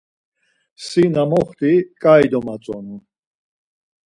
Si 0.85 1.03
na 1.13 1.23
moxti 1.31 1.71
ǩai 2.01 2.23
domatzonu. 2.31 2.95